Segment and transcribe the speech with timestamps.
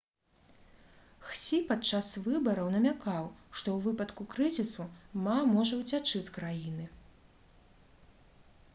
[1.31, 4.89] хсі падчас выбараў намякаў што ў выпадку крызісу
[5.27, 6.85] ма можа ўцячы з краіны